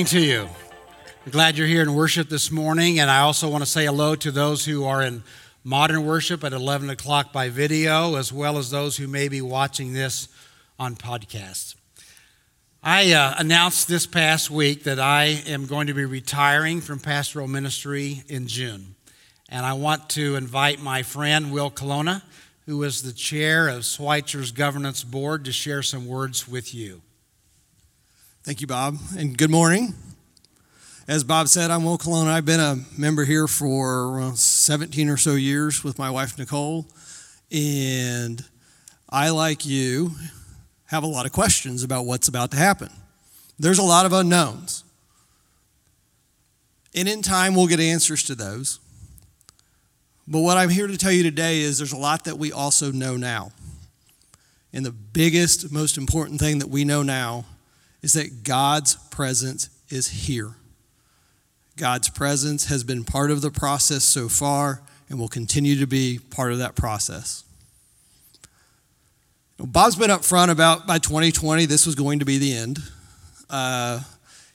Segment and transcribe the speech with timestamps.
[0.00, 0.48] Morning to you.
[1.26, 4.14] I'm glad you're here in worship this morning, and I also want to say hello
[4.14, 5.22] to those who are in
[5.62, 9.92] modern worship at 11 o'clock by video, as well as those who may be watching
[9.92, 10.28] this
[10.78, 11.74] on podcast.
[12.82, 17.46] I uh, announced this past week that I am going to be retiring from pastoral
[17.46, 18.94] ministry in June,
[19.50, 22.22] and I want to invite my friend Will Colonna,
[22.64, 27.02] who is the chair of Schweitzer's governance board, to share some words with you.
[28.42, 29.92] Thank you, Bob, and good morning.
[31.06, 32.30] As Bob said, I'm Will Colonna.
[32.30, 36.86] I've been a member here for 17 or so years with my wife, Nicole,
[37.52, 38.42] and
[39.10, 40.12] I, like you,
[40.86, 42.88] have a lot of questions about what's about to happen.
[43.58, 44.84] There's a lot of unknowns.
[46.94, 48.80] And in time, we'll get answers to those.
[50.26, 52.90] But what I'm here to tell you today is there's a lot that we also
[52.90, 53.52] know now.
[54.72, 57.44] And the biggest, most important thing that we know now
[58.02, 60.54] is that God's presence is here.
[61.76, 66.18] God's presence has been part of the process so far and will continue to be
[66.18, 67.44] part of that process.
[69.58, 72.78] Bob's been up front about by 2020, this was going to be the end.
[73.50, 74.00] Uh,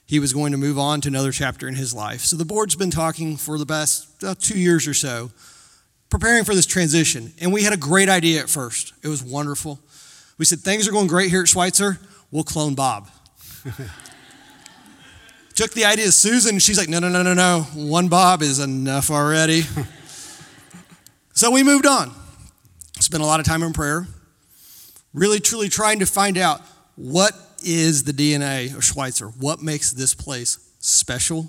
[0.06, 2.20] he was going to move on to another chapter in his life.
[2.20, 5.30] So the board's been talking for the past uh, two years or so,
[6.10, 7.32] preparing for this transition.
[7.40, 8.94] And we had a great idea at first.
[9.02, 9.80] It was wonderful.
[10.38, 11.98] We said, Things are going great here at Schweitzer.
[12.30, 13.08] We'll clone Bob.
[15.54, 17.62] Took the idea of Susan, she's like, no, no, no, no, no.
[17.74, 19.62] One Bob is enough already.
[21.32, 22.12] so we moved on.
[23.00, 24.06] Spent a lot of time in prayer,
[25.12, 26.60] really, truly trying to find out
[26.96, 27.32] what
[27.62, 29.28] is the DNA of Schweitzer?
[29.28, 31.48] What makes this place special?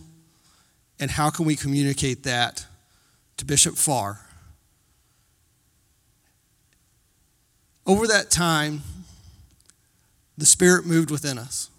[1.00, 2.66] And how can we communicate that
[3.38, 4.20] to Bishop Farr?
[7.86, 8.82] Over that time,
[10.38, 11.70] the Spirit moved within us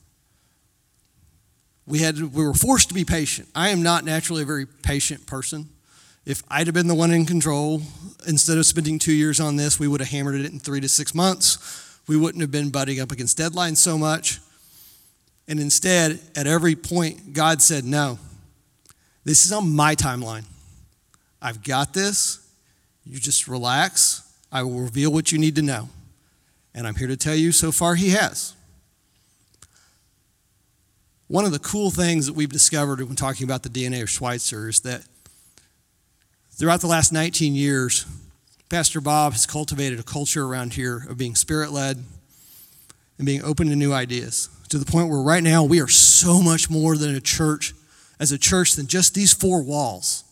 [1.88, 3.49] we had we were forced to be patient.
[3.54, 5.69] I am not naturally a very patient person.
[6.26, 7.81] If I'd have been the one in control,
[8.26, 10.88] instead of spending two years on this, we would have hammered it in three to
[10.88, 11.99] six months.
[12.06, 14.38] We wouldn't have been butting up against deadlines so much.
[15.49, 18.19] And instead, at every point, God said, No,
[19.25, 20.44] this is on my timeline.
[21.41, 22.47] I've got this.
[23.06, 24.22] You just relax.
[24.53, 25.88] I will reveal what you need to know.
[26.75, 28.55] And I'm here to tell you so far, He has.
[31.28, 34.66] One of the cool things that we've discovered when talking about the DNA of Schweitzer
[34.66, 35.02] is that
[36.52, 38.06] throughout the last 19 years,
[38.70, 42.02] Pastor Bob has cultivated a culture around here of being spirit led
[43.18, 46.40] and being open to new ideas to the point where right now we are so
[46.40, 47.74] much more than a church,
[48.18, 50.24] as a church, than just these four walls.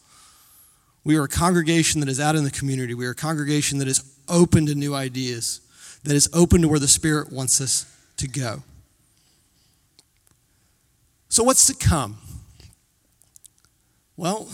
[1.05, 2.95] We are a congregation that is out in the community.
[2.95, 5.61] We are a congregation that is open to new ideas,
[6.05, 7.85] that is open to where the Spirit wants us
[8.17, 8.63] to go.
[11.37, 12.17] So, what's to come?
[14.17, 14.49] Well,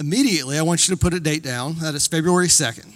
[0.00, 1.74] immediately I want you to put a date down.
[1.80, 2.90] That is February 2nd.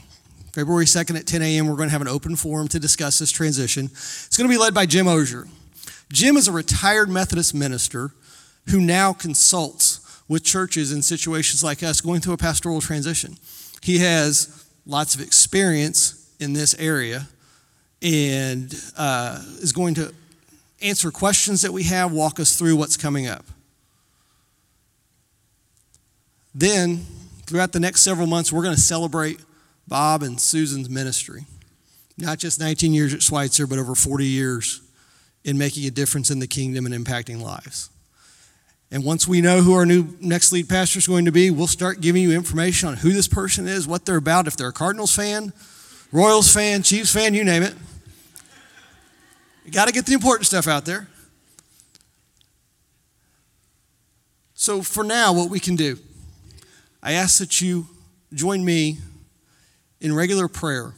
[0.54, 3.30] February 2nd at 10 a.m., we're going to have an open forum to discuss this
[3.30, 3.90] transition.
[3.92, 5.48] It's going to be led by Jim Osier.
[6.10, 8.12] Jim is a retired Methodist minister
[8.70, 13.36] who now consults with churches in situations like us going through a pastoral transition.
[13.82, 17.28] He has lots of experience in this area
[18.00, 20.14] and uh, is going to
[20.82, 23.44] answer questions that we have, walk us through what's coming up.
[26.54, 27.06] Then,
[27.46, 29.40] throughout the next several months, we're going to celebrate
[29.88, 31.46] Bob and Susan's ministry.
[32.18, 34.80] Not just 19 years at Schweitzer, but over 40 years
[35.44, 37.88] in making a difference in the kingdom and impacting lives.
[38.90, 41.66] And once we know who our new next lead pastor is going to be, we'll
[41.66, 44.72] start giving you information on who this person is, what they're about, if they're a
[44.72, 45.52] Cardinals fan,
[46.12, 47.74] Royals fan, Chiefs fan, you name it.
[49.64, 51.08] You got to get the important stuff out there.
[54.54, 55.98] So, for now, what we can do,
[57.02, 57.88] I ask that you
[58.32, 58.98] join me
[60.00, 60.94] in regular prayer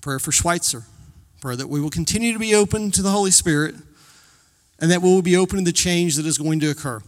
[0.00, 0.82] prayer for Schweitzer,
[1.40, 3.74] prayer that we will continue to be open to the Holy Spirit
[4.78, 7.00] and that we will be open to the change that is going to occur.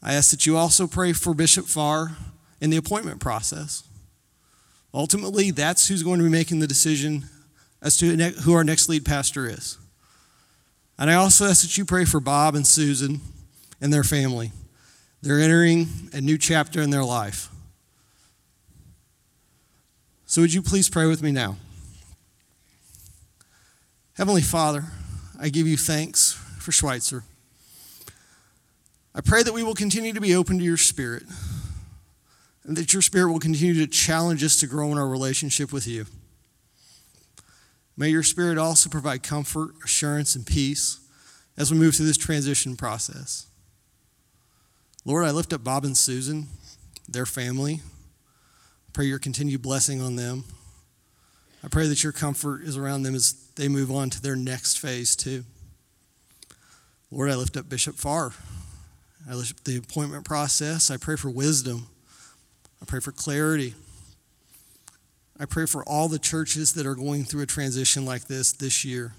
[0.00, 2.16] I ask that you also pray for Bishop Farr
[2.60, 3.82] in the appointment process.
[4.94, 7.24] Ultimately, that's who's going to be making the decision
[7.82, 9.78] as to who our next lead pastor is.
[10.98, 13.20] And I also ask that you pray for Bob and Susan
[13.80, 14.52] and their family.
[15.22, 17.48] They're entering a new chapter in their life.
[20.26, 21.56] So, would you please pray with me now?
[24.16, 24.84] Heavenly Father,
[25.40, 27.24] I give you thanks for Schweitzer.
[29.14, 31.24] I pray that we will continue to be open to your spirit
[32.64, 35.86] and that your spirit will continue to challenge us to grow in our relationship with
[35.86, 36.06] you.
[38.00, 41.00] May your spirit also provide comfort, assurance, and peace
[41.58, 43.46] as we move through this transition process.
[45.04, 46.48] Lord, I lift up Bob and Susan,
[47.06, 47.82] their family.
[47.84, 50.44] I pray your continued blessing on them.
[51.62, 54.78] I pray that your comfort is around them as they move on to their next
[54.78, 55.44] phase, too.
[57.10, 58.32] Lord, I lift up Bishop Farr.
[59.28, 60.90] I lift up the appointment process.
[60.90, 61.88] I pray for wisdom.
[62.80, 63.74] I pray for clarity.
[65.40, 68.84] I pray for all the churches that are going through a transition like this this
[68.84, 69.14] year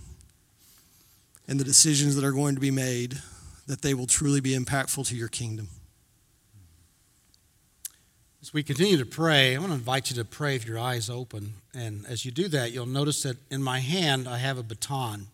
[1.47, 3.17] and the decisions that are going to be made
[3.65, 5.69] that they will truly be impactful to your kingdom.
[8.39, 11.09] As we continue to pray, I want to invite you to pray with your eyes
[11.09, 11.53] open.
[11.73, 15.25] And as you do that, you'll notice that in my hand I have a baton.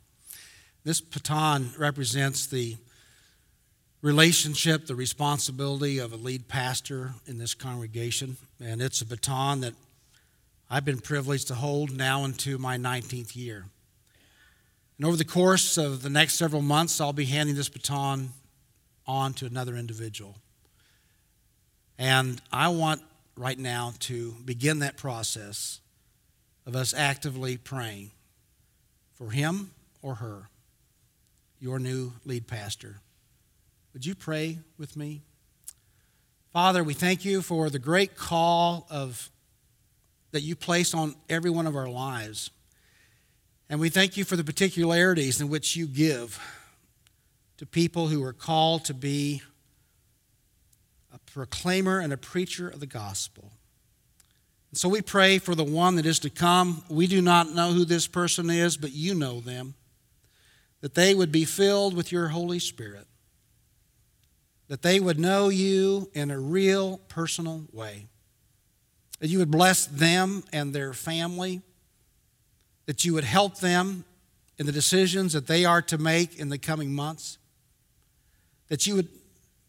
[0.86, 2.78] This baton represents the
[4.01, 8.38] relationship, the responsibility of a lead pastor in this congregation.
[8.63, 9.74] And it's a baton that
[10.69, 13.65] I've been privileged to hold now into my 19th year.
[14.97, 18.29] And over the course of the next several months, I'll be handing this baton
[19.05, 20.35] on to another individual.
[21.97, 23.01] And I want
[23.37, 25.79] right now to begin that process
[26.65, 28.11] of us actively praying
[29.13, 29.71] for him
[30.01, 30.49] or her,
[31.59, 32.99] your new lead pastor.
[33.93, 35.21] Would you pray with me?
[36.51, 39.31] Father, we thank you for the great call of
[40.38, 42.51] that you place on every one of our lives.
[43.72, 46.39] And we thank you for the particularities in which you give
[47.57, 49.42] to people who are called to be
[51.12, 53.51] a proclaimer and a preacher of the gospel.
[54.69, 56.84] And so we pray for the one that is to come.
[56.88, 59.74] We do not know who this person is, but you know them.
[60.81, 63.07] That they would be filled with your Holy Spirit
[64.68, 68.07] that they would know you in a real personal way.
[69.19, 71.61] That you would bless them and their family.
[72.85, 74.05] That you would help them
[74.57, 77.37] in the decisions that they are to make in the coming months.
[78.69, 79.07] That you would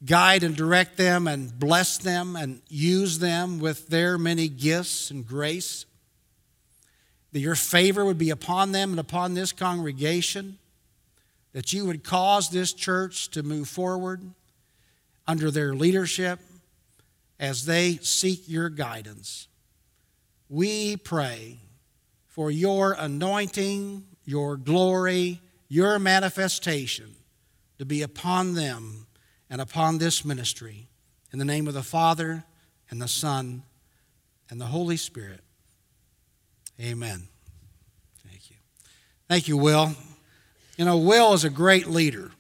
[0.04, 5.26] guide and direct them and bless them and use them with their many gifts and
[5.26, 5.86] grace.
[7.32, 10.58] That your favor would be upon them and upon this congregation.
[11.52, 14.22] That you would cause this church to move forward
[15.26, 16.40] under their leadership
[17.38, 19.49] as they seek your guidance.
[20.49, 21.58] We pray
[22.26, 27.14] for your anointing, your glory, your manifestation
[27.79, 29.06] to be upon them
[29.50, 30.88] and upon this ministry.
[31.32, 32.44] In the name of the Father,
[32.90, 33.62] and the Son,
[34.50, 35.41] and the Holy Spirit.
[36.81, 37.29] Amen.
[38.26, 38.56] Thank you.
[39.29, 39.94] Thank you, Will.
[40.76, 42.31] You know, Will is a great leader.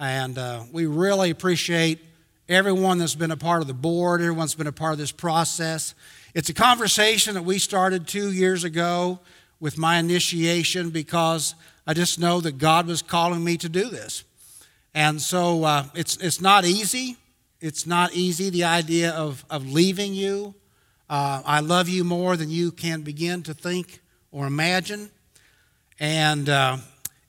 [0.00, 2.00] And uh, we really appreciate
[2.48, 5.94] everyone that's been a part of the board, everyone's been a part of this process.
[6.34, 9.20] It's a conversation that we started two years ago
[9.58, 11.54] with my initiation because
[11.86, 14.24] I just know that God was calling me to do this.
[14.94, 17.16] And so uh, it's, it's not easy.
[17.60, 20.54] It's not easy, the idea of, of leaving you.
[21.08, 25.10] Uh, I love you more than you can begin to think or imagine.
[25.98, 26.78] And uh,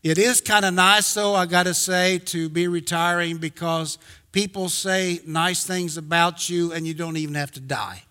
[0.04, 3.98] it is kind of nice, though, I got to say, to be retiring because
[4.38, 8.04] people say nice things about you and you don't even have to die.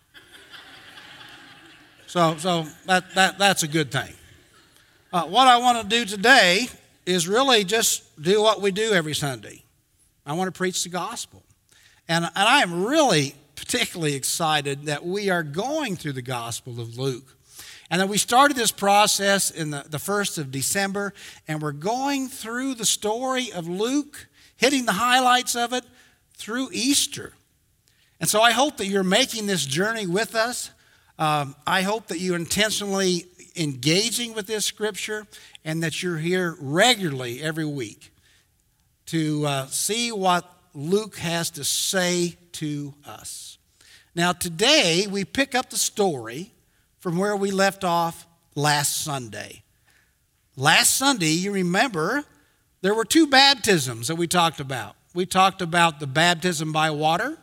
[2.08, 4.12] so so that, that, that's a good thing.
[5.12, 6.66] Uh, what I want to do today
[7.06, 9.62] is really just do what we do every Sunday.
[10.26, 11.44] I want to preach the gospel.
[12.08, 16.98] And, and I am really particularly excited that we are going through the gospel of
[16.98, 17.36] Luke.
[17.88, 21.14] And then we started this process in the, the 1st of December,
[21.46, 25.84] and we're going through the story of Luke, hitting the highlights of it
[26.36, 27.32] through Easter.
[28.20, 30.70] And so I hope that you're making this journey with us.
[31.18, 33.26] Um, I hope that you're intentionally
[33.56, 35.26] engaging with this scripture
[35.64, 38.12] and that you're here regularly every week
[39.06, 43.58] to uh, see what Luke has to say to us.
[44.14, 46.52] Now, today we pick up the story
[47.00, 49.62] from where we left off last Sunday.
[50.56, 52.24] Last Sunday, you remember,
[52.80, 54.96] there were two baptisms that we talked about.
[55.16, 57.38] We talked about the baptism by water,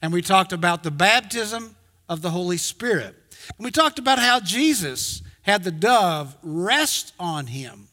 [0.00, 1.74] And we talked about the baptism
[2.08, 3.16] of the Holy Spirit.
[3.56, 7.88] And we talked about how Jesus had the dove rest on him,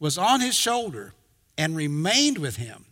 [0.00, 1.14] was on his shoulder,
[1.56, 2.86] and remained with him.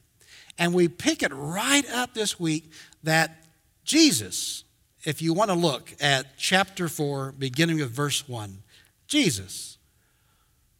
[0.57, 2.71] And we pick it right up this week
[3.02, 3.45] that
[3.83, 4.62] Jesus,
[5.05, 8.62] if you want to look at chapter 4, beginning with verse 1,
[9.09, 9.79] Jesus,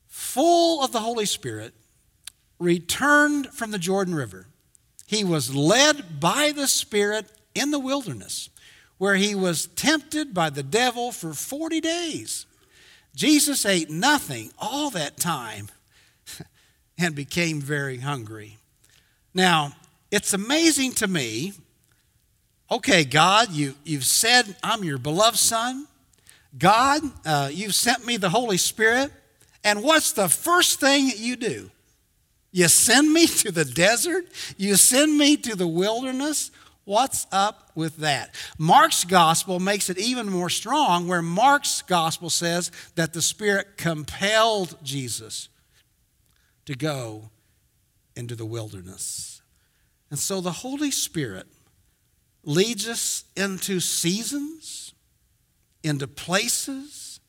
[0.07, 1.75] full of the Holy Spirit,
[2.61, 4.47] returned from the Jordan River.
[5.07, 8.51] He was led by the Spirit in the wilderness,
[8.99, 12.47] where he was tempted by the devil for 40 days.
[13.17, 15.69] Jesus ate nothing all that time
[16.99, 18.59] and became very hungry.
[19.35, 19.73] Now,
[20.11, 21.55] it's amazing to me.
[22.71, 25.87] Okay, God, you, you've said I'm your beloved son.
[26.57, 29.11] God, uh, you've sent me the Holy Spirit.
[29.65, 31.71] And what's the first thing that you do?
[32.53, 34.27] You send me to the desert?
[34.57, 36.51] You send me to the wilderness?
[36.85, 38.35] What's up with that?
[38.59, 44.77] Mark's gospel makes it even more strong, where Mark's gospel says that the Spirit compelled
[44.83, 45.49] Jesus
[46.67, 47.31] to go
[48.17, 49.41] into the wilderness.
[50.11, 51.47] And so the Holy Spirit
[52.43, 54.95] leads us into seasons,
[55.85, 57.21] into places,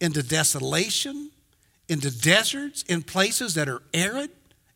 [0.00, 1.30] into desolation,
[1.88, 4.30] into deserts, in places that are arid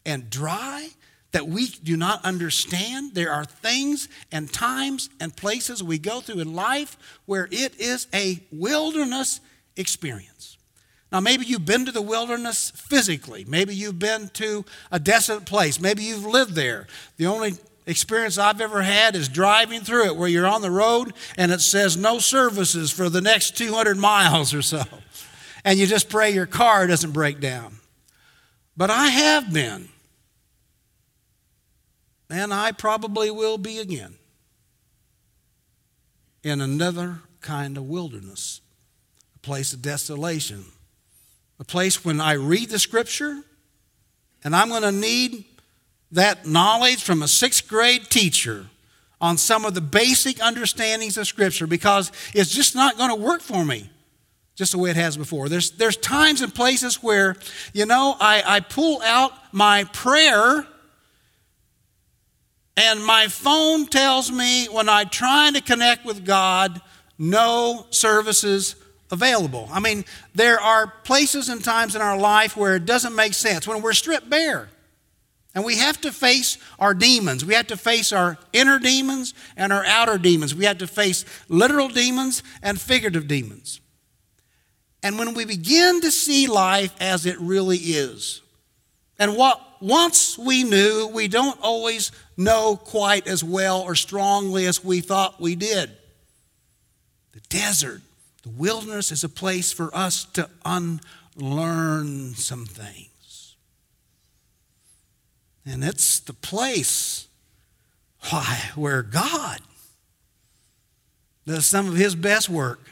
[0.06, 0.88] and dry
[1.32, 3.14] that we do not understand.
[3.14, 6.96] There are things and times and places we go through in life
[7.26, 9.40] where it is a wilderness
[9.76, 10.56] experience.
[11.12, 13.44] Now, maybe you've been to the wilderness physically.
[13.46, 15.78] Maybe you've been to a desolate place.
[15.78, 16.86] Maybe you've lived there.
[17.16, 17.54] The only
[17.86, 21.60] experience I've ever had is driving through it where you're on the road and it
[21.60, 24.82] says no services for the next 200 miles or so.
[25.64, 27.76] And you just pray your car doesn't break down.
[28.76, 29.88] But I have been,
[32.28, 34.14] and I probably will be again,
[36.42, 38.60] in another kind of wilderness,
[39.34, 40.64] a place of desolation,
[41.58, 43.42] a place when I read the scripture
[44.44, 45.44] and I'm going to need
[46.12, 48.66] that knowledge from a sixth grade teacher
[49.20, 53.40] on some of the basic understandings of scripture because it's just not going to work
[53.40, 53.90] for me
[54.54, 55.48] just the way it has before.
[55.48, 57.36] There's, there's times and places where,
[57.72, 60.66] you know, I, I pull out my prayer
[62.76, 66.80] and my phone tells me when I try to connect with God,
[67.18, 68.76] no services
[69.10, 69.68] available.
[69.72, 70.04] I mean,
[70.34, 73.92] there are places and times in our life where it doesn't make sense, when we're
[73.92, 74.68] stripped bare.
[75.54, 77.42] And we have to face our demons.
[77.42, 80.54] We have to face our inner demons and our outer demons.
[80.54, 83.80] We have to face literal demons and figurative demons.
[85.02, 88.42] And when we begin to see life as it really is,
[89.18, 94.84] and what once we knew, we don't always know quite as well or strongly as
[94.84, 95.90] we thought we did.
[97.32, 98.02] The desert
[98.46, 103.56] the wilderness is a place for us to unlearn some things.
[105.66, 107.26] And it's the place
[108.30, 109.58] why, where God
[111.44, 112.88] does some of his best work.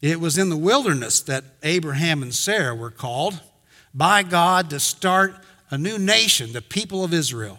[0.00, 3.42] It was in the wilderness that Abraham and Sarah were called
[3.92, 5.34] by God to start
[5.68, 7.58] a new nation, the people of Israel.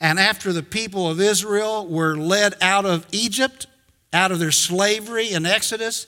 [0.00, 3.66] And after the people of Israel were led out of Egypt,
[4.12, 6.06] out of their slavery in Exodus,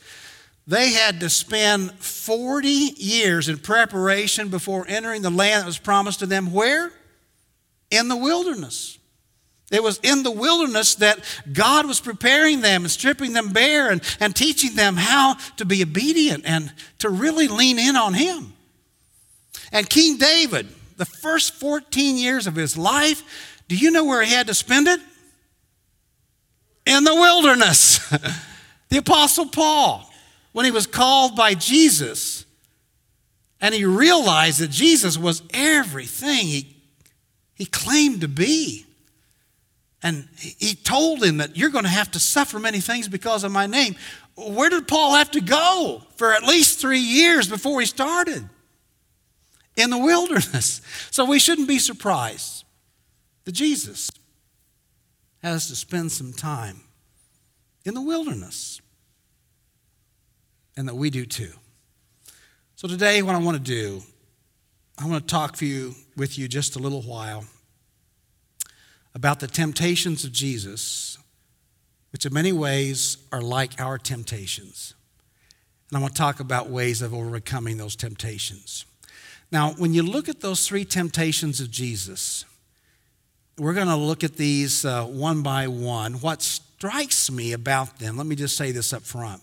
[0.67, 6.21] they had to spend 40 years in preparation before entering the land that was promised
[6.21, 6.53] to them.
[6.53, 6.93] Where?
[7.91, 8.99] In the wilderness.
[9.71, 11.21] It was in the wilderness that
[11.53, 15.83] God was preparing them and stripping them bare and, and teaching them how to be
[15.83, 18.53] obedient and to really lean in on Him.
[19.73, 24.33] And King David, the first 14 years of his life, do you know where he
[24.33, 25.01] had to spend it?
[26.87, 27.99] in the wilderness.
[28.89, 30.09] the Apostle Paul,
[30.53, 32.47] when he was called by Jesus,
[33.61, 36.77] and he realized that Jesus was everything he,
[37.55, 38.87] he claimed to be.
[40.03, 43.51] And he told him that you're going to have to suffer many things because of
[43.51, 43.97] my name.
[44.37, 48.49] Where did Paul have to go for at least three years before he started?
[49.75, 50.81] In the wilderness.
[51.11, 52.66] So we shouldn't be surprised
[53.47, 54.11] that Jesus
[55.43, 56.83] has to spend some time
[57.87, 58.83] in the wilderness.
[60.77, 61.53] And that we do too.
[62.75, 64.03] So today, what I want to do,
[64.99, 67.47] I want to talk for you, with you just a little while
[69.15, 71.17] about the temptations of Jesus,
[72.13, 74.93] which in many ways are like our temptations.
[75.89, 78.85] And I want to talk about ways of overcoming those temptations.
[79.51, 82.45] Now, when you look at those three temptations of Jesus,
[83.59, 86.15] we're going to look at these uh, one by one.
[86.15, 89.43] What strikes me about them, let me just say this up front.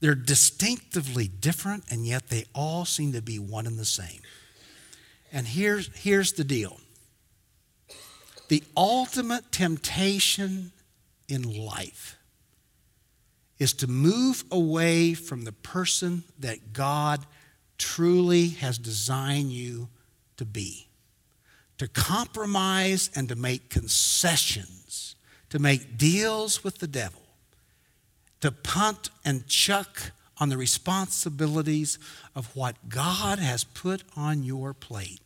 [0.00, 4.20] They're distinctively different, and yet they all seem to be one and the same.
[5.32, 6.78] And here's, here's the deal
[8.48, 10.72] the ultimate temptation
[11.28, 12.16] in life
[13.58, 17.26] is to move away from the person that God
[17.76, 19.88] truly has designed you
[20.36, 20.87] to be.
[21.78, 25.14] To compromise and to make concessions,
[25.50, 27.22] to make deals with the devil,
[28.40, 31.98] to punt and chuck on the responsibilities
[32.34, 35.20] of what God has put on your plate.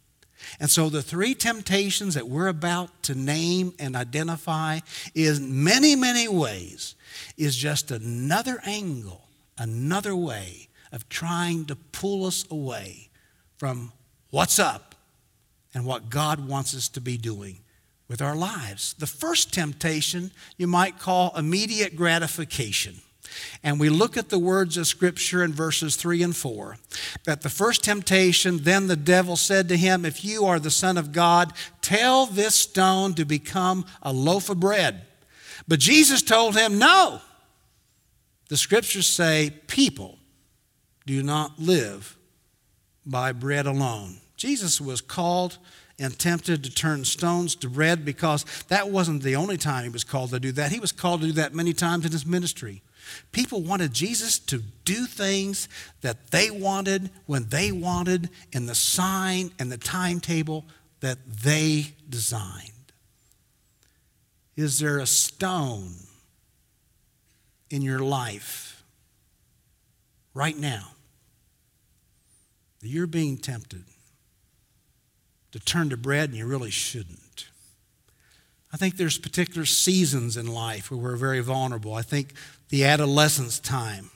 [0.59, 4.81] And so the three temptations that we're about to name and identify
[5.15, 6.95] is many, many ways
[7.37, 9.23] is just another angle,
[9.57, 13.09] another way of trying to pull us away
[13.57, 13.93] from
[14.31, 14.92] what's up
[15.75, 17.59] and what God wants us to be doing
[18.09, 18.95] with our lives.
[18.99, 22.97] The first temptation you might call immediate gratification.
[23.63, 26.77] And we look at the words of Scripture in verses 3 and 4
[27.25, 30.99] that the first temptation, then the devil said to him, If you are the Son
[30.99, 35.07] of God, tell this stone to become a loaf of bread.
[35.67, 37.21] But Jesus told him, No.
[38.49, 40.19] The Scriptures say, People
[41.07, 42.19] do not live
[43.07, 44.17] by bread alone.
[44.43, 45.59] Jesus was called
[46.01, 50.03] and tempted to turn stones to bread because that wasn't the only time he was
[50.03, 50.73] called to do that.
[50.73, 52.83] He was called to do that many times in his ministry.
[53.31, 55.69] People wanted Jesus to do things
[56.01, 60.65] that they wanted when they wanted in the sign and the timetable
[60.99, 62.73] that they designed.
[64.57, 65.95] Is there a stone
[67.71, 68.83] in your life
[70.35, 70.89] right now
[72.81, 73.85] that you're being tempted
[75.53, 77.47] to turn to bread and you really shouldn't.
[78.73, 81.95] I think there's particular seasons in life where we're very vulnerable.
[81.95, 82.33] I think
[82.71, 84.11] the adolescence time,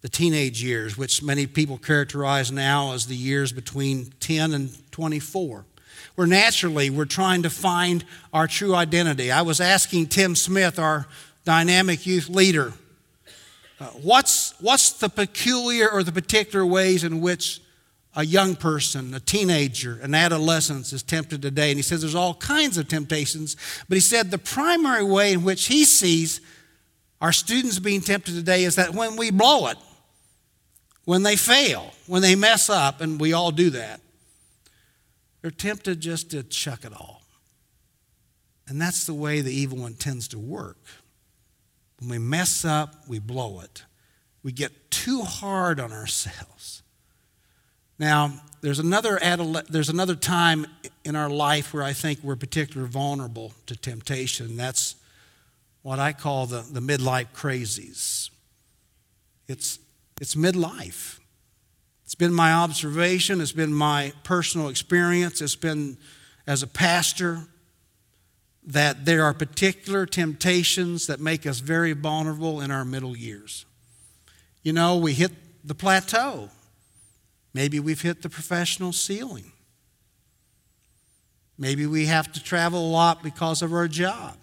[0.00, 5.66] the teenage years, which many people characterize now as the years between 10 and 24
[6.14, 9.30] where naturally we're trying to find our true identity.
[9.30, 11.06] I was asking Tim Smith, our
[11.44, 12.72] dynamic youth leader,
[13.80, 17.62] uh, what's, what's the peculiar or the particular ways in which
[18.14, 21.70] a young person, a teenager, an adolescent is tempted today.
[21.70, 23.56] And he says there's all kinds of temptations,
[23.88, 26.40] but he said the primary way in which he sees
[27.20, 29.76] our students being tempted today is that when we blow it,
[31.04, 34.00] when they fail, when they mess up, and we all do that,
[35.42, 37.22] they're tempted just to chuck it all.
[38.68, 40.78] And that's the way the evil one tends to work.
[41.98, 43.84] When we mess up, we blow it.
[44.42, 46.79] We get too hard on ourselves.
[48.00, 48.32] Now,
[48.62, 49.18] there's another,
[49.68, 50.66] there's another time
[51.04, 54.56] in our life where I think we're particularly vulnerable to temptation.
[54.56, 54.96] That's
[55.82, 58.30] what I call the, the midlife crazies.
[59.48, 59.78] It's,
[60.18, 61.18] it's midlife.
[62.06, 65.98] It's been my observation, it's been my personal experience, it's been
[66.46, 67.48] as a pastor
[68.64, 73.66] that there are particular temptations that make us very vulnerable in our middle years.
[74.62, 75.32] You know, we hit
[75.66, 76.48] the plateau.
[77.52, 79.52] Maybe we've hit the professional ceiling.
[81.58, 84.36] Maybe we have to travel a lot because of our job.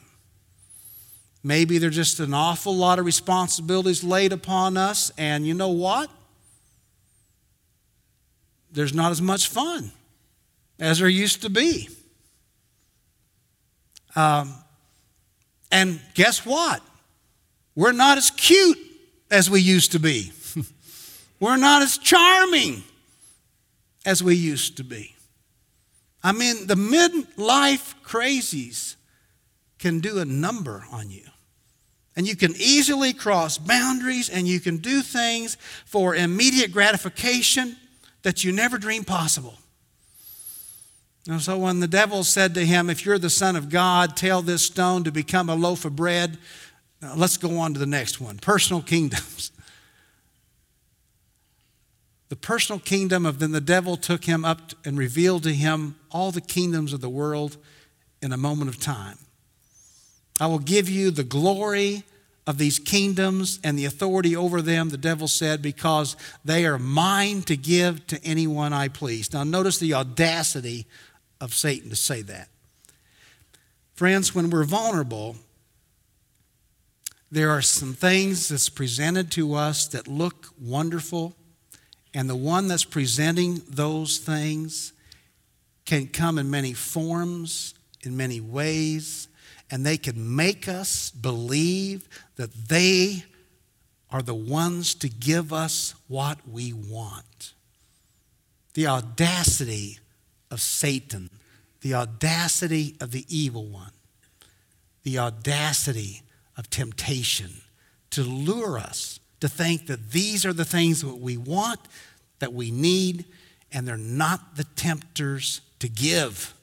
[1.43, 6.09] Maybe there's just an awful lot of responsibilities laid upon us, and you know what?
[8.71, 9.91] There's not as much fun
[10.79, 11.89] as there used to be.
[14.15, 14.53] Um,
[15.71, 16.81] and guess what?
[17.75, 18.77] We're not as cute
[19.31, 20.31] as we used to be.
[21.39, 22.83] We're not as charming
[24.07, 25.13] as we used to be.
[26.23, 28.95] I mean, the midlife crazies
[29.79, 31.25] can do a number on you.
[32.15, 37.75] And you can easily cross boundaries and you can do things for immediate gratification
[38.23, 39.55] that you never dreamed possible.
[41.27, 44.41] And so when the devil said to him, If you're the Son of God, tell
[44.41, 46.37] this stone to become a loaf of bread.
[47.01, 49.51] Now, let's go on to the next one personal kingdoms.
[52.29, 56.31] The personal kingdom of then the devil took him up and revealed to him all
[56.31, 57.57] the kingdoms of the world
[58.21, 59.17] in a moment of time.
[60.39, 62.03] I will give you the glory
[62.45, 67.41] of these kingdoms and the authority over them, the devil said, because they are mine
[67.43, 69.33] to give to anyone I please.
[69.33, 70.85] Now, notice the audacity
[71.41, 72.49] of Satan to say that.
[73.93, 75.37] Friends, when we're vulnerable,
[77.31, 81.35] there are some things that's presented to us that look wonderful
[82.17, 84.91] and the one that's presenting those things
[85.85, 89.27] can come in many forms, in many ways,
[89.69, 93.23] and they can make us believe that they
[94.09, 97.53] are the ones to give us what we want.
[98.73, 99.99] The audacity
[100.49, 101.29] of Satan,
[101.81, 103.91] the audacity of the evil one,
[105.03, 106.23] the audacity
[106.57, 107.61] of temptation
[108.09, 111.79] to lure us to think that these are the things that we want,
[112.39, 113.25] that we need,
[113.71, 116.53] and they're not the tempter's to give.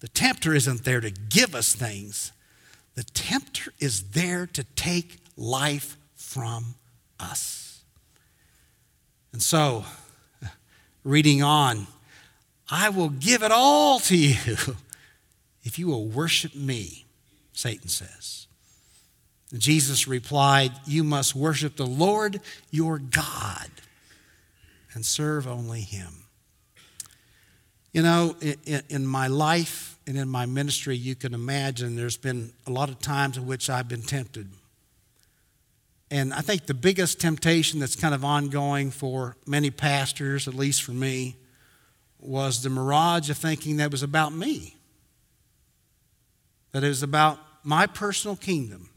[0.00, 2.32] The tempter isn't there to give us things,
[2.94, 6.76] the tempter is there to take life from
[7.20, 7.82] us.
[9.32, 9.84] And so,
[11.04, 11.86] reading on,
[12.70, 14.56] I will give it all to you
[15.62, 17.04] if you will worship me,
[17.52, 18.45] Satan says.
[19.60, 22.40] Jesus replied, You must worship the Lord
[22.70, 23.70] your God
[24.94, 26.24] and serve only him.
[27.92, 32.52] You know, in, in, my life and in my ministry, you can imagine there's been
[32.66, 34.48] a lot of times in which I've been tempted.
[36.10, 40.82] And I think the biggest temptation that's kind of ongoing for many pastors, at least
[40.82, 41.36] for me,
[42.18, 44.76] was the mirage of thinking that was about me,
[46.72, 48.88] that it was about my personal kingdom,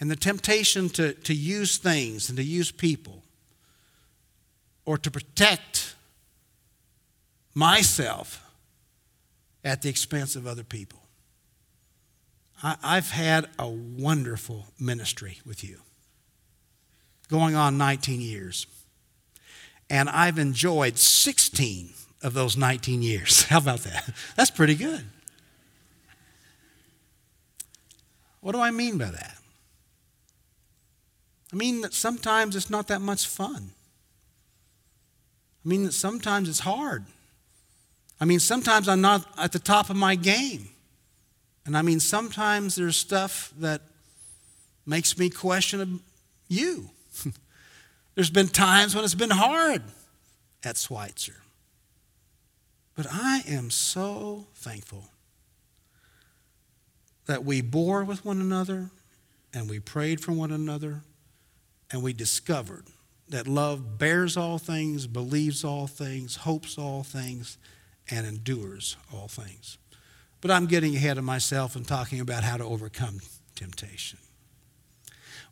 [0.00, 3.22] and the temptation to, to use things and to use people
[4.84, 5.94] or to protect
[7.54, 8.42] myself
[9.64, 11.00] at the expense of other people.
[12.62, 15.80] I, I've had a wonderful ministry with you,
[17.28, 18.66] going on 19 years.
[19.88, 21.90] And I've enjoyed 16
[22.22, 23.42] of those 19 years.
[23.48, 24.08] How about that?
[24.36, 25.04] That's pretty good.
[28.40, 29.38] What do I mean by that?
[31.52, 33.70] I mean that sometimes it's not that much fun.
[35.64, 37.04] I mean that sometimes it's hard.
[38.20, 40.68] I mean, sometimes I'm not at the top of my game.
[41.66, 43.82] And I mean, sometimes there's stuff that
[44.86, 46.00] makes me question
[46.48, 46.90] you.
[48.14, 49.82] there's been times when it's been hard
[50.64, 51.36] at Schweitzer.
[52.94, 55.04] But I am so thankful
[57.26, 58.90] that we bore with one another
[59.52, 61.02] and we prayed for one another
[61.96, 62.84] and we discovered
[63.30, 67.56] that love bears all things, believes all things, hopes all things,
[68.10, 69.78] and endures all things.
[70.42, 73.20] But I'm getting ahead of myself and talking about how to overcome
[73.54, 74.18] temptation.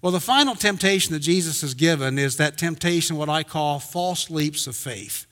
[0.03, 4.29] Well, the final temptation that Jesus has given is that temptation, what I call false
[4.29, 5.25] leaps of faith.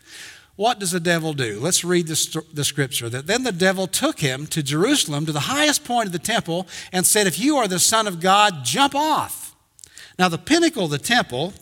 [0.57, 1.61] What does the devil do?
[1.61, 3.11] Let's read the, the, scripture.
[3.11, 6.67] That then the devil took him to Jerusalem, to the highest point of the temple,
[6.91, 9.42] and said, If you are the Son of God, jump off.
[10.19, 11.55] Now, the pinnacle of the temple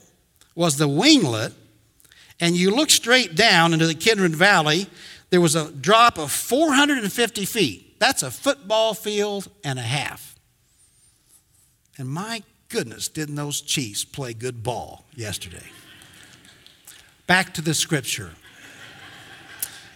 [0.55, 1.53] was the winglet,
[2.41, 4.87] and you look straight down into the Kidron Valley,
[5.31, 7.99] there was a drop of 450 feet.
[8.01, 10.35] That's a football field and a half.
[11.99, 15.71] And my goodness, didn't those Chiefs play good ball yesterday?
[17.27, 18.33] Back to the scripture.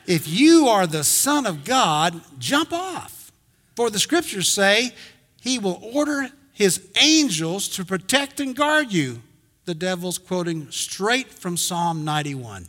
[0.07, 3.33] If you are the Son of God, jump off.
[3.75, 4.93] For the scriptures say,
[5.41, 9.21] He will order His angels to protect and guard you.
[9.67, 12.69] The devil's quoting straight from Psalm 91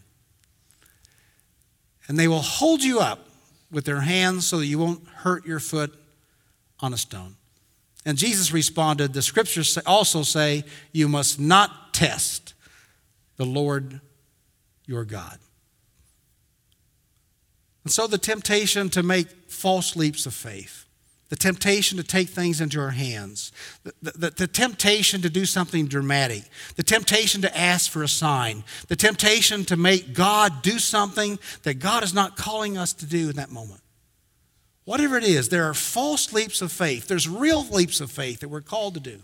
[2.07, 3.27] and they will hold you up
[3.71, 5.93] with their hands so that you won't hurt your foot
[6.79, 7.35] on a stone.
[8.05, 12.53] And Jesus responded, The scriptures also say, You must not test
[13.37, 14.01] the Lord
[14.85, 15.39] your God.
[17.83, 20.84] And so the temptation to make false leaps of faith
[21.29, 23.51] the temptation to take things into our hands,
[23.83, 26.43] the, the, the, temptation to do something dramatic,
[26.75, 31.79] the temptation to ask for a sign, the temptation to make God do something that
[31.79, 33.81] God is not calling us to do in that moment.
[34.83, 37.07] Whatever it is, there are false leaps of faith.
[37.07, 39.19] There's real leaps of faith that we're called to do.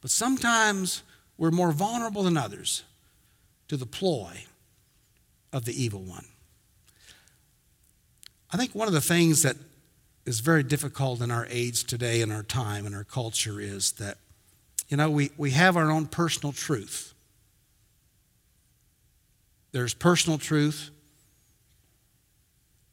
[0.00, 1.02] But sometimes
[1.36, 2.84] we're more vulnerable than others
[3.66, 4.44] to the ploy
[5.52, 6.26] of the evil one.
[8.52, 9.56] I think one of the things that
[10.26, 14.18] is very difficult in our age today, in our time, in our culture, is that,
[14.88, 17.14] you know, we, we have our own personal truth.
[19.72, 20.90] There's personal truth,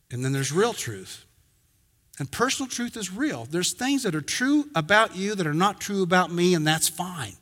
[0.10, 1.26] and then there's real truth.
[2.20, 3.46] And personal truth is real.
[3.50, 6.90] There's things that are true about you that are not true about me, and that's
[6.90, 7.34] fine.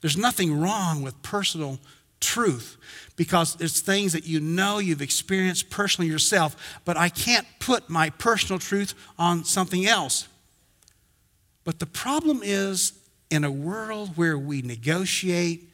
[0.00, 1.78] There's nothing wrong with personal
[2.20, 2.76] truth
[3.16, 8.10] because it's things that you know you've experienced personally yourself, but I can't put my
[8.10, 10.28] personal truth on something else.
[11.64, 12.92] But the problem is
[13.30, 15.68] in a world where we negotiate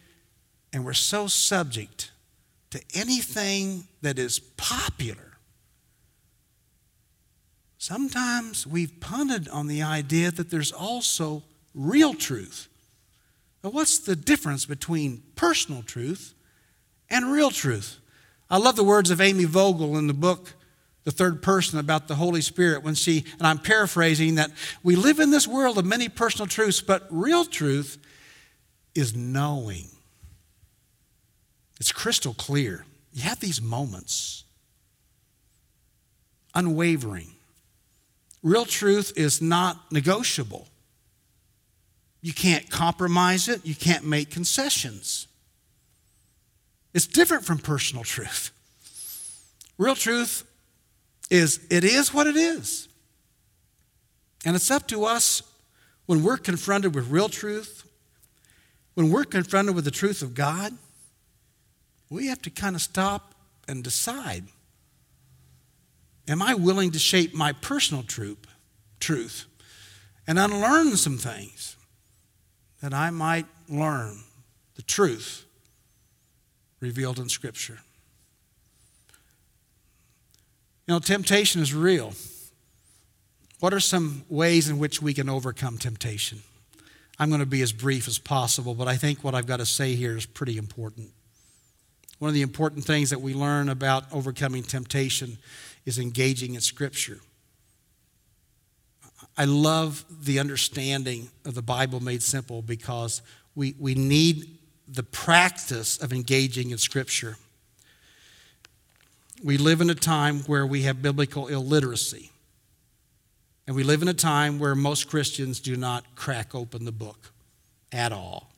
[0.73, 2.11] and we're so subject
[2.71, 5.39] to anything that is popular.
[7.79, 11.43] Sometimes we've punted on the idea that there's also
[11.75, 12.69] real truth.
[13.65, 16.35] Now, what's the difference between personal truth
[17.09, 17.99] and real truth?
[18.51, 20.53] I love the words of Amy Vogel in the book,
[21.05, 24.51] The Third Person, about the Holy Spirit, when she, and I'm paraphrasing, that
[24.83, 27.97] we live in this world of many personal truths, but real truth
[28.95, 29.89] is knowing.
[31.81, 32.85] It's crystal clear.
[33.15, 34.45] You have these moments,
[36.55, 37.35] unwavering
[38.45, 40.69] Real truth is not negotiable.
[42.25, 45.29] You can't compromise it, you can't make concessions.
[46.95, 48.51] It's different from personal truth.
[49.77, 50.43] Real truth
[51.29, 52.89] is it is what it is.
[54.47, 55.43] And it's up to us
[56.07, 57.87] when we're confronted with real truth,
[58.95, 60.73] when we're confronted with the truth of God,
[62.09, 63.35] we have to kind of stop
[63.69, 64.45] and decide
[66.27, 68.47] Am I willing to shape my personal truth,
[68.99, 69.45] truth
[70.27, 71.77] and unlearn some things
[72.85, 74.19] that I might learn
[74.75, 75.47] the truth
[76.81, 77.79] revealed in Scripture?
[80.87, 82.13] You know, temptation is real.
[83.61, 86.43] What are some ways in which we can overcome temptation?
[87.19, 89.67] I'm going to be as brief as possible, but I think what I've got to
[89.67, 91.09] say here is pretty important.
[92.19, 95.39] One of the important things that we learn about overcoming temptation
[95.87, 97.21] is engaging in Scripture.
[99.37, 103.21] I love the understanding of the Bible made simple because
[103.55, 107.37] we, we need the practice of engaging in Scripture.
[109.43, 112.31] We live in a time where we have biblical illiteracy.
[113.67, 117.33] And we live in a time where most Christians do not crack open the book
[117.91, 118.53] at all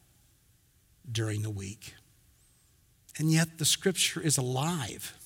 [1.11, 1.95] during the week.
[3.19, 5.17] And yet the Scripture is alive.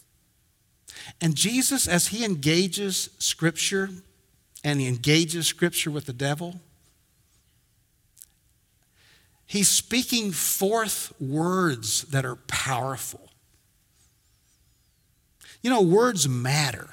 [1.21, 3.91] And Jesus, as he engages Scripture
[4.63, 6.61] and he engages Scripture with the devil,
[9.47, 13.31] he's speaking forth words that are powerful.
[15.63, 16.89] You know, words matter.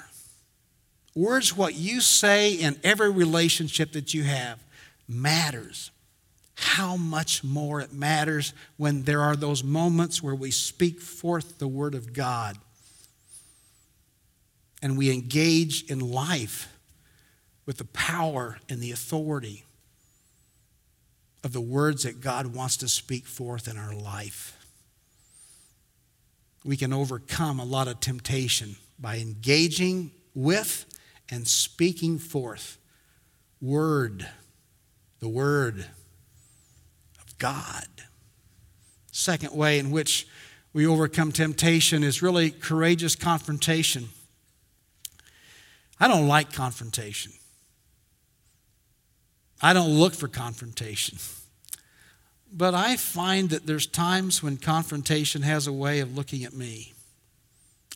[1.14, 4.62] Words, what you say in every relationship that you have,
[5.08, 5.90] matters.
[6.54, 11.68] How much more it matters when there are those moments where we speak forth the
[11.68, 12.56] Word of God
[14.82, 16.68] and we engage in life
[17.68, 19.62] with the power and the authority
[21.44, 24.56] of the words that God wants to speak forth in our life.
[26.64, 30.86] We can overcome a lot of temptation by engaging with
[31.30, 32.78] and speaking forth
[33.60, 34.26] word,
[35.20, 35.84] the word
[37.20, 37.86] of God.
[39.12, 40.26] Second way in which
[40.72, 44.08] we overcome temptation is really courageous confrontation.
[46.00, 47.32] I don't like confrontation.
[49.60, 51.18] I don't look for confrontation.
[52.52, 56.94] But I find that there's times when confrontation has a way of looking at me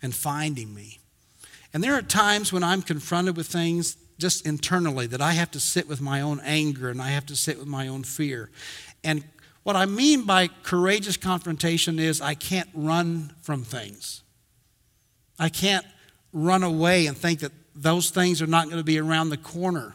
[0.03, 0.99] and finding me.
[1.73, 5.61] And there are times when I'm confronted with things just internally that I have to
[5.61, 8.51] sit with my own anger and I have to sit with my own fear.
[9.03, 9.25] And
[9.63, 14.23] what I mean by courageous confrontation is I can't run from things.
[15.39, 15.87] I can't
[16.33, 19.95] run away and think that those things are not going to be around the corner.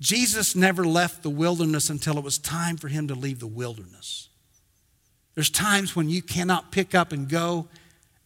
[0.00, 4.28] Jesus never left the wilderness until it was time for him to leave the wilderness.
[5.34, 7.68] There's times when you cannot pick up and go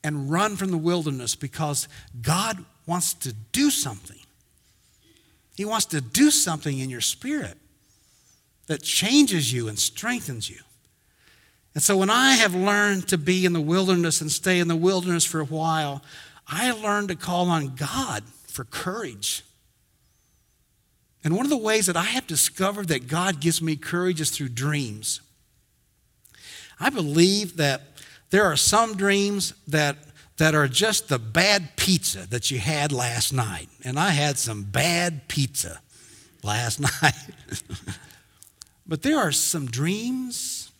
[0.04, 1.88] and run from the wilderness because
[2.20, 4.18] God wants to do something.
[5.56, 7.56] He wants to do something in your spirit
[8.66, 10.60] that changes you and strengthens you.
[11.74, 14.76] And so when I have learned to be in the wilderness and stay in the
[14.76, 16.02] wilderness for a while,
[16.46, 19.42] I learned to call on God for courage.
[21.24, 24.30] And one of the ways that I have discovered that God gives me courage is
[24.30, 25.20] through dreams.
[26.80, 27.82] I believe that
[28.30, 29.98] there are some dreams that,
[30.38, 33.68] that are just the bad pizza that you had last night.
[33.84, 35.80] And I had some bad pizza
[36.42, 37.14] last night.
[38.86, 40.72] but there are some dreams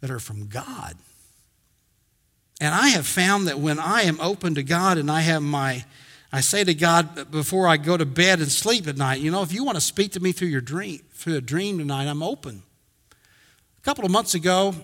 [0.00, 0.96] that are from God.
[2.60, 5.84] And I have found that when I am open to God and I have my,
[6.30, 9.42] I say to God before I go to bed and sleep at night, you know,
[9.42, 12.22] if you want to speak to me through your dream, through a dream tonight, I'm
[12.22, 12.62] open.
[13.10, 14.74] A couple of months ago,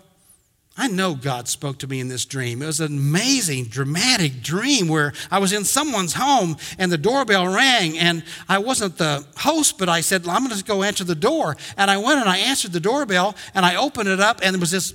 [0.76, 2.60] I know God spoke to me in this dream.
[2.60, 7.46] It was an amazing, dramatic dream where I was in someone's home and the doorbell
[7.46, 11.14] rang, and I wasn't the host, but I said, I'm going to go answer the
[11.14, 11.56] door.
[11.76, 14.60] And I went and I answered the doorbell and I opened it up, and there
[14.60, 14.94] was this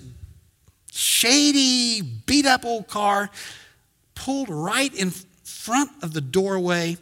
[0.92, 3.30] shady, beat up old car,
[4.16, 5.14] pulled right in
[5.60, 6.98] front of the doorway.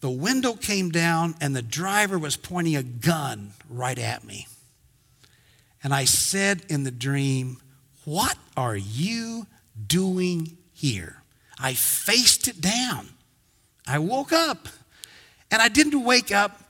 [0.00, 4.48] The window came down, and the driver was pointing a gun right at me.
[5.84, 7.58] And I said in the dream,
[8.04, 9.46] What are you
[9.86, 11.22] doing here?
[11.58, 13.10] I faced it down.
[13.86, 14.68] I woke up,
[15.50, 16.60] and I didn't wake up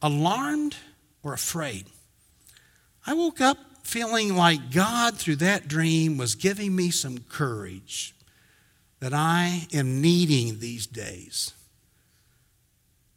[0.00, 0.76] alarmed
[1.22, 1.86] or afraid.
[3.06, 8.14] I woke up feeling like God, through that dream, was giving me some courage
[9.04, 11.52] that I am needing these days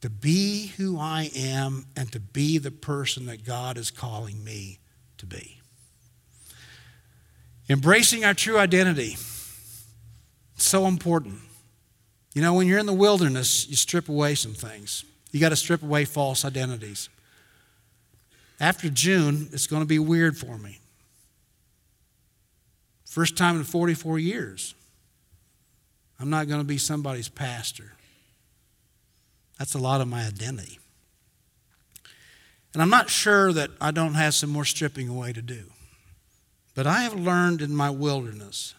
[0.01, 4.79] to be who I am and to be the person that God is calling me
[5.17, 5.61] to be.
[7.69, 9.15] Embracing our true identity,
[10.57, 11.39] so important.
[12.33, 15.05] You know, when you're in the wilderness, you strip away some things.
[15.31, 17.07] You got to strip away false identities.
[18.59, 20.79] After June, it's going to be weird for me.
[23.05, 24.73] First time in 44 years.
[26.19, 27.93] I'm not going to be somebody's pastor.
[29.59, 30.79] That's a lot of my identity.
[32.73, 35.63] And I'm not sure that I don't have some more stripping away to do.
[36.75, 38.75] But I have learned in my wilderness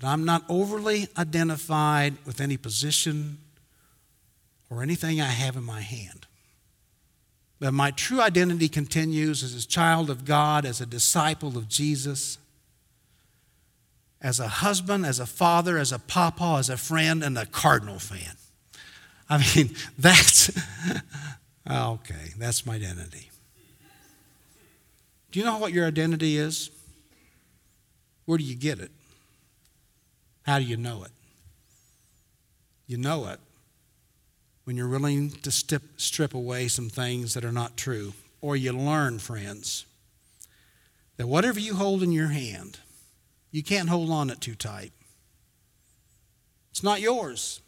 [0.00, 3.38] that I'm not overly identified with any position
[4.70, 6.26] or anything I have in my hand.
[7.58, 12.38] That my true identity continues as a child of God, as a disciple of Jesus,
[14.20, 17.98] as a husband, as a father, as a papa, as a friend, and a Cardinal
[17.98, 18.36] fan.
[19.28, 20.50] I mean, that's
[21.70, 23.30] okay, that's my identity.
[25.30, 26.70] Do you know what your identity is?
[28.24, 28.90] Where do you get it?
[30.42, 31.10] How do you know it?
[32.86, 33.38] You know it
[34.68, 38.12] when you're willing to strip, strip away some things that are not true.
[38.42, 39.86] Or you learn, friends,
[41.16, 42.78] that whatever you hold in your hand,
[43.50, 44.92] you can't hold on it too tight.
[46.70, 47.60] It's not yours.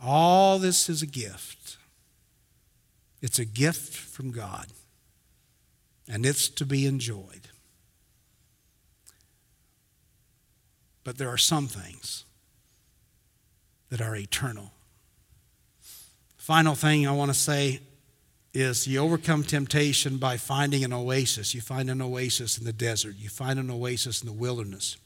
[0.00, 1.78] All this is a gift.
[3.22, 4.66] It's a gift from God,
[6.06, 7.48] and it's to be enjoyed.
[11.04, 12.24] But there are some things
[13.88, 14.72] that are eternal.
[16.36, 17.80] Final thing I want to say
[18.54, 21.54] is you overcome temptation by finding an oasis.
[21.54, 24.96] You find an oasis in the desert, you find an oasis in the wilderness.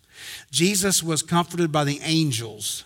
[0.50, 2.84] Jesus was comforted by the angels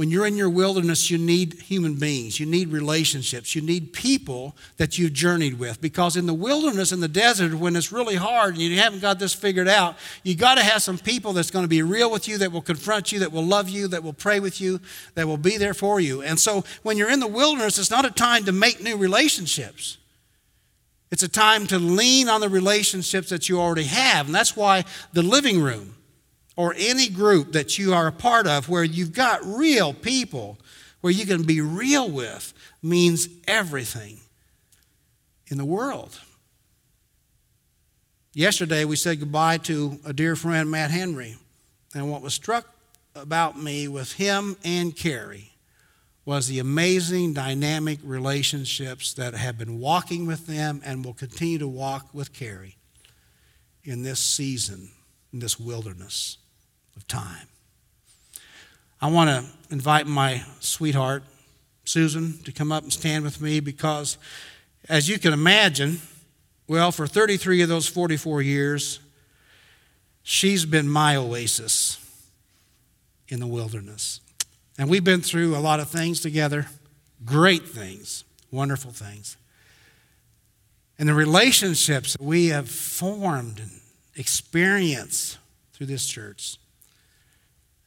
[0.00, 4.56] when you're in your wilderness, you need human beings, you need relationships, you need people
[4.78, 5.78] that you've journeyed with.
[5.78, 9.18] Because in the wilderness, in the desert, when it's really hard and you haven't got
[9.18, 12.28] this figured out, you got to have some people that's going to be real with
[12.28, 14.80] you, that will confront you, that will love you, that will pray with you,
[15.16, 16.22] that will be there for you.
[16.22, 19.98] And so when you're in the wilderness, it's not a time to make new relationships.
[21.10, 24.24] It's a time to lean on the relationships that you already have.
[24.24, 25.94] And that's why the living room
[26.60, 30.58] or any group that you are a part of where you've got real people
[31.00, 34.20] where you can be real with means everything
[35.46, 36.20] in the world.
[38.34, 41.36] Yesterday, we said goodbye to a dear friend, Matt Henry.
[41.94, 42.66] And what was struck
[43.14, 45.52] about me with him and Carrie
[46.26, 51.66] was the amazing dynamic relationships that have been walking with them and will continue to
[51.66, 52.76] walk with Carrie
[53.82, 54.90] in this season,
[55.32, 56.36] in this wilderness
[57.00, 57.48] of time.
[59.00, 61.22] I want to invite my sweetheart,
[61.84, 64.18] Susan, to come up and stand with me because,
[64.86, 66.02] as you can imagine,
[66.68, 69.00] well, for 33 of those 44 years,
[70.22, 71.98] she's been my oasis
[73.28, 74.20] in the wilderness.
[74.76, 76.66] And we've been through a lot of things together,
[77.24, 79.38] great things, wonderful things.
[80.98, 83.70] And the relationships we have formed and
[84.16, 85.38] experienced
[85.72, 86.58] through this church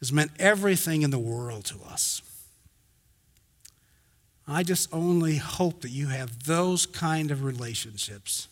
[0.03, 2.21] has meant everything in the world to us.
[4.45, 8.49] I just only hope that you have those kind of relationships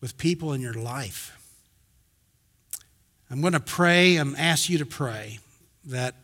[0.00, 1.36] with people in your life.
[3.30, 5.38] I'm going to pray and ask you to pray
[5.84, 6.14] that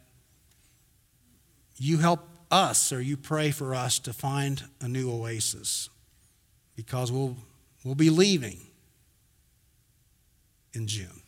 [1.77, 5.91] you help us or you pray for us to find a new oasis
[6.77, 7.37] because we'll,
[7.85, 8.57] we'll be leaving
[10.73, 11.21] in June.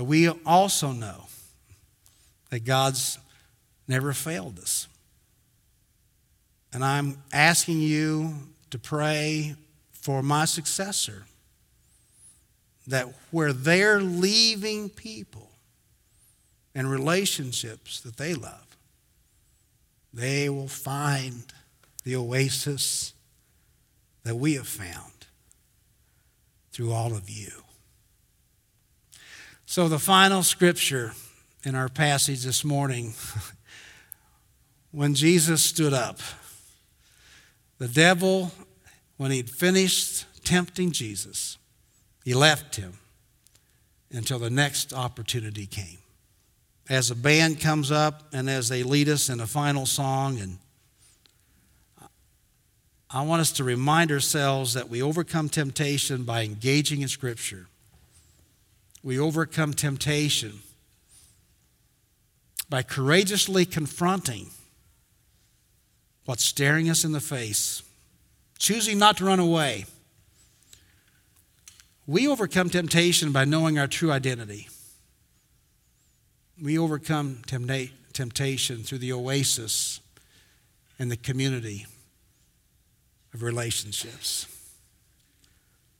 [0.00, 1.26] But we also know
[2.48, 3.18] that God's
[3.86, 4.88] never failed us.
[6.72, 8.32] And I'm asking you
[8.70, 9.56] to pray
[9.92, 11.26] for my successor
[12.86, 15.50] that where they're leaving people
[16.74, 18.78] and relationships that they love,
[20.14, 21.44] they will find
[22.04, 23.12] the oasis
[24.24, 25.26] that we have found
[26.72, 27.50] through all of you.
[29.70, 31.12] So, the final scripture
[31.62, 33.14] in our passage this morning
[34.90, 36.18] when Jesus stood up,
[37.78, 38.50] the devil,
[39.16, 41.56] when he'd finished tempting Jesus,
[42.24, 42.94] he left him
[44.10, 45.98] until the next opportunity came.
[46.88, 50.58] As the band comes up and as they lead us in a final song, and
[53.08, 57.68] I want us to remind ourselves that we overcome temptation by engaging in Scripture.
[59.02, 60.60] We overcome temptation
[62.68, 64.50] by courageously confronting
[66.26, 67.82] what's staring us in the face,
[68.58, 69.86] choosing not to run away.
[72.06, 74.68] We overcome temptation by knowing our true identity.
[76.62, 80.00] We overcome temptation through the oasis
[80.98, 81.86] and the community
[83.32, 84.46] of relationships.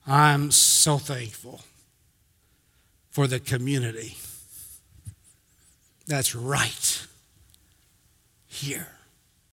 [0.06, 1.62] I'm so thankful
[3.10, 4.16] for the community
[6.10, 7.06] that's right
[8.48, 8.88] here.